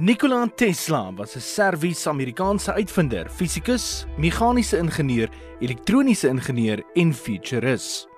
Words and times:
Nikola 0.00 0.48
Tesla 0.56 1.12
was 1.16 1.36
'n 1.36 1.40
Servies-Amerikaanse 1.40 2.72
uitvinder, 2.72 3.28
fisikus, 3.28 4.06
meganiese 4.16 4.78
ingenieur, 4.78 5.28
elektroniese 5.60 6.28
ingenieur 6.28 6.82
en 6.94 7.12
futurist. 7.14 8.08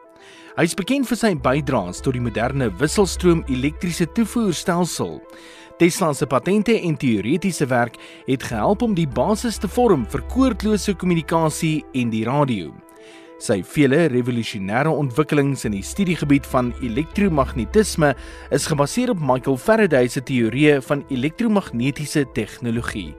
Hy 0.57 0.63
is 0.63 0.75
bekend 0.75 1.09
vir 1.09 1.17
sy 1.17 1.35
bydraes 1.35 2.01
tot 2.01 2.15
die 2.15 2.23
moderne 2.23 2.71
wisselstroom 2.79 3.43
elektriese 3.49 4.07
toevoerstelsel. 4.15 5.21
Tesla 5.79 6.13
se 6.13 6.27
patente 6.27 6.81
en 6.81 6.97
teoretiese 6.97 7.67
werk 7.67 7.97
het 8.27 8.43
gehelp 8.43 8.83
om 8.83 8.95
die 8.95 9.09
basis 9.09 9.59
te 9.59 9.67
vorm 9.67 10.07
vir 10.07 10.23
koordlose 10.23 10.95
kommunikasie 10.95 11.85
en 11.95 12.11
die 12.11 12.25
radio. 12.25 12.82
Sy 13.43 13.57
vele 13.67 14.05
revolusionêre 14.07 14.91
ontwikkelings 14.95 15.65
in 15.67 15.75
die 15.75 15.83
studiegebied 15.83 16.45
van 16.47 16.69
elektromagnetisme 16.79 18.13
is 18.55 18.69
gebaseer 18.71 19.11
op 19.11 19.19
Michael 19.19 19.57
Faraday 19.59 20.07
se 20.07 20.21
teorieë 20.23 20.77
van 20.87 21.03
elektromagnetiese 21.11 22.23
tegnologie. 22.37 23.11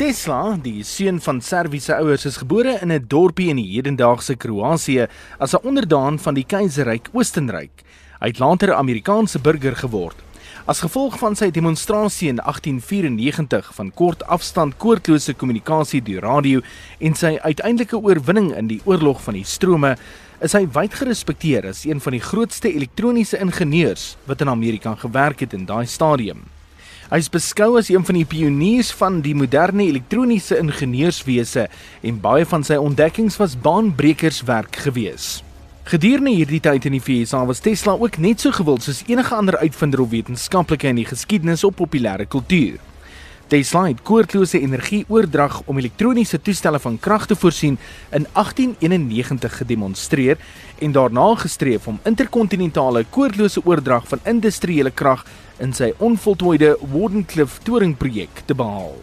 Tesla, 0.00 0.56
die 0.56 0.80
seun 0.88 1.20
van 1.20 1.42
Serviese 1.44 1.98
ouers, 1.98 2.24
is 2.24 2.40
gebore 2.40 2.78
in 2.80 2.92
'n 2.92 3.04
dorpie 3.04 3.50
in 3.50 3.60
die 3.60 3.76
hedendaagse 3.76 4.36
Kroasie 4.36 5.06
as 5.38 5.52
'n 5.52 5.66
onderdaan 5.68 6.18
van 6.18 6.34
die 6.34 6.44
Keiserryk 6.44 7.10
Oostenryk. 7.12 7.84
Hy 8.20 8.26
het 8.26 8.38
later 8.38 8.68
'n 8.68 8.80
Amerikaanse 8.80 9.38
burger 9.38 9.76
geword. 9.76 10.29
As 10.70 10.84
gevolg 10.84 11.16
van 11.18 11.34
sy 11.34 11.48
demonstrasie 11.50 12.28
in 12.30 12.36
1894 12.38 13.72
van 13.74 13.88
kort 13.98 14.20
afstand 14.30 14.76
koordlose 14.78 15.32
kommunikasie 15.34 15.98
deur 16.06 16.22
radio 16.22 16.60
en 17.02 17.16
sy 17.18 17.32
uiteindelike 17.42 17.98
oorwinning 17.98 18.52
in 18.54 18.68
die 18.70 18.78
oorlog 18.86 19.18
van 19.24 19.34
die 19.34 19.42
strome, 19.42 19.96
is 20.38 20.54
hy 20.54 20.68
wyd 20.70 20.94
gerespekteer 21.00 21.66
as 21.72 21.82
een 21.88 21.98
van 22.04 22.14
die 22.14 22.22
grootste 22.22 22.70
elektroniese 22.70 23.42
ingenieurs 23.42 24.12
wat 24.30 24.46
in 24.46 24.52
Amerika 24.54 24.94
gewerk 25.02 25.42
het 25.42 25.58
in 25.58 25.66
daai 25.66 25.90
stadium. 25.90 26.46
Hy 27.10 27.18
is 27.18 27.32
beskou 27.34 27.72
as 27.80 27.90
een 27.90 28.06
van 28.06 28.20
die 28.20 28.28
pioniers 28.30 28.94
van 29.02 29.18
die 29.26 29.34
moderne 29.34 29.88
elektroniese 29.90 30.62
ingenieurswese 30.62 31.66
en 32.06 32.22
baie 32.22 32.46
van 32.46 32.62
sy 32.62 32.78
ontdekkings 32.78 33.42
was 33.42 33.58
baanbrekers 33.58 34.44
werk 34.46 34.84
geweest. 34.86 35.49
Gedurende 35.88 36.30
hierdie 36.36 36.60
tyd 36.60 36.84
in 36.84 36.92
die 36.92 37.00
VS 37.00 37.32
was 37.48 37.62
Tesla 37.64 37.94
ook 37.96 38.18
net 38.20 38.42
so 38.44 38.52
gewild 38.52 38.84
soos 38.84 39.00
enige 39.08 39.34
ander 39.34 39.56
uitvinder 39.58 40.02
of 40.04 40.10
wetenskaplike 40.12 40.86
in 40.86 40.98
die 41.00 41.06
geskiedenis 41.08 41.64
op 41.64 41.78
populêre 41.78 42.26
kultuur. 42.28 42.76
Tesla 43.50 43.86
het 43.88 44.02
koordlose 44.06 44.60
energieoordrag 44.60 45.62
om 45.64 45.78
elektroniese 45.80 46.38
toestelle 46.38 46.78
van 46.78 46.98
krag 47.00 47.24
te 47.26 47.34
voorsien 47.34 47.78
in 48.12 48.26
1891 48.32 49.56
gedemonstreer 49.56 50.38
en 50.78 50.92
daarna 50.92 51.34
gestreef 51.40 51.88
om 51.88 51.98
interkontinentale 52.04 53.06
koordlose 53.10 53.64
oordrag 53.64 54.06
van 54.08 54.20
industriële 54.24 54.92
krag 54.92 55.24
in 55.58 55.72
sy 55.72 55.94
onvoltooide 55.98 56.76
Wardenclyffe 56.92 57.64
toringprojek 57.64 58.44
te 58.44 58.54
behaal. 58.54 58.94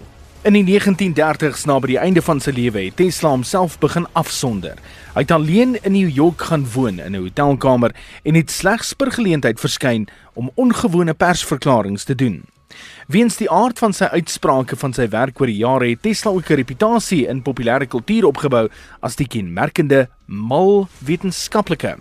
In 0.47 0.55
die 0.55 0.63
1930s 0.63 1.65
na 1.67 1.75
by 1.83 1.89
die 1.89 1.97
einde 1.99 2.21
van 2.23 2.39
sy 2.39 2.53
lewe 2.55 2.85
het 2.85 2.95
Tesla 2.95 3.33
homself 3.33 3.73
begin 3.81 4.05
afsonder. 4.15 4.77
Hy 5.11 5.25
het 5.25 5.31
alleen 5.35 5.73
in 5.81 5.91
New 5.91 6.07
York 6.07 6.45
gaan 6.47 6.63
woon 6.71 7.01
in 7.03 7.17
'n 7.17 7.19
hotelkamer 7.19 7.91
en 8.23 8.35
het 8.35 8.51
slegs 8.51 8.93
per 8.93 9.11
geleentheid 9.11 9.59
verskyn 9.59 10.07
om 10.35 10.51
ongewone 10.55 11.13
persverklaringe 11.13 11.99
te 11.99 12.15
doen. 12.15 12.45
Weens 13.07 13.35
die 13.35 13.49
aard 13.51 13.79
van 13.79 13.93
sy 13.93 14.05
uitsprake 14.05 14.75
van 14.75 14.93
sy 14.93 15.09
werk 15.09 15.41
oor 15.41 15.47
die 15.47 15.59
jare 15.59 15.89
het 15.89 16.01
Tesla 16.01 16.31
ook 16.31 16.49
'n 16.49 16.55
reputasie 16.55 17.27
in 17.27 17.43
populêre 17.43 17.87
kultuur 17.87 18.25
opgebou 18.25 18.69
as 19.01 19.15
die 19.15 19.27
kenmerkende 19.27 20.07
mal 20.25 20.87
wetenskaplike. 20.99 21.97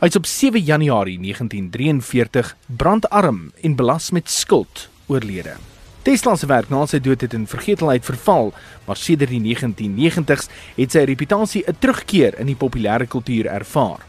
Hy 0.00 0.06
is 0.06 0.16
op 0.16 0.26
7 0.26 0.62
Januarie 0.62 1.18
1943 1.18 2.56
brandarm 2.66 3.52
en 3.62 3.74
belas 3.74 4.10
met 4.10 4.30
skuld 4.30 4.88
oorlede. 5.06 5.56
Tesla 6.02 6.36
se 6.36 6.46
werk 6.48 6.70
na 6.72 6.86
sy 6.88 6.96
dood 7.04 7.20
het 7.20 7.34
in 7.36 7.42
vergetelheid 7.46 8.06
verval, 8.08 8.54
maar 8.86 8.96
sedert 8.96 9.34
die 9.34 9.42
1990s 9.42 10.48
het 10.78 10.92
sy 10.92 11.02
reputasie 11.04 11.64
'n 11.68 11.76
terugkeer 11.78 12.38
in 12.40 12.46
die 12.46 12.56
populêre 12.56 13.06
kultuur 13.06 13.46
ervaar. 13.46 14.00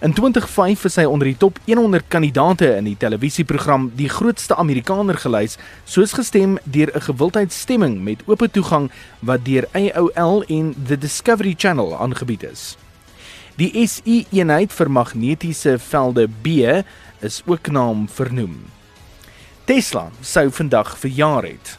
In 0.00 0.12
2005 0.12 0.84
is 0.84 0.96
hy 0.96 1.04
onder 1.04 1.28
die 1.28 1.36
top 1.36 1.58
100 1.66 2.08
kandidaate 2.08 2.76
in 2.76 2.84
die 2.84 2.96
televisieprogram 2.96 3.90
Die 3.94 4.08
Grootste 4.08 4.56
Amerikaner 4.56 5.18
gelys, 5.20 5.58
soos 5.84 6.12
gestem 6.12 6.58
deur 6.64 6.90
'n 6.94 7.00
gewildheidsstemming 7.00 8.00
met 8.02 8.22
oop 8.26 8.42
toegang 8.50 8.90
wat 9.20 9.44
deur 9.44 9.68
AOL 9.72 10.42
en 10.48 10.74
The 10.86 10.98
Discovery 10.98 11.54
Channel 11.56 11.98
aangebied 12.00 12.42
is. 12.42 12.76
Die 13.56 13.86
SI 13.86 14.26
eenheid 14.32 14.72
vir 14.72 14.90
magnetiese 14.90 15.78
velde 15.78 16.28
B 16.28 16.46
is 17.20 17.42
ook 17.46 17.70
na 17.70 17.86
hom 17.86 18.08
vernoem. 18.08 18.79
Tesla 19.70 20.08
sou 20.20 20.50
vandag 20.50 20.98
verjaar 20.98 21.42
het. 21.42 21.78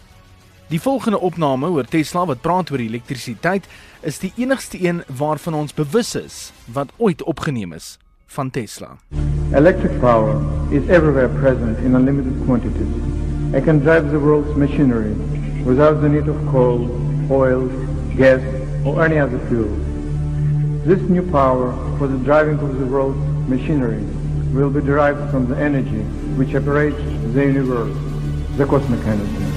Die 0.67 0.81
volgende 0.81 1.19
opname 1.19 1.67
oor 1.67 1.83
Tesla 1.83 2.21
wat 2.25 2.39
praat 2.41 2.69
oor 2.71 2.79
elektrisiteit 2.79 3.65
is 4.07 4.19
die 4.19 4.31
enigste 4.37 4.79
een 4.79 5.01
waarvan 5.17 5.53
ons 5.53 5.73
bewus 5.73 6.15
is 6.15 6.37
wat 6.71 6.93
ooit 6.97 7.23
opgeneem 7.23 7.73
is 7.73 7.97
van 8.27 8.49
Tesla. 8.49 8.95
Electric 9.51 9.99
power 9.99 10.39
is 10.69 10.87
everywhere 10.87 11.27
present 11.27 11.77
in 11.83 11.95
unlimited 11.95 12.39
quantities. 12.45 12.95
It 13.53 13.63
can 13.63 13.83
drive 13.83 14.09
the 14.09 14.19
world's 14.19 14.55
machinery 14.55 15.11
without 15.65 15.99
the 16.01 16.07
need 16.07 16.29
of 16.29 16.39
coal, 16.51 16.87
oil, 17.29 17.67
gas 18.15 18.39
or 18.85 19.03
any 19.03 19.19
other 19.19 19.39
fuel. 19.49 19.75
This 20.87 21.09
new 21.09 21.27
power 21.31 21.75
for 21.97 22.07
the 22.07 22.23
driving 22.23 22.59
of 22.59 22.79
the 22.79 22.85
world's 22.85 23.19
machinery 23.49 23.99
will 24.51 24.69
be 24.69 24.81
derived 24.81 25.31
from 25.31 25.47
the 25.47 25.57
energy 25.57 26.03
which 26.35 26.53
operates 26.55 26.97
the 27.33 27.45
universe, 27.45 27.95
the 28.57 28.65
cosmic 28.65 29.05
energy. 29.05 29.50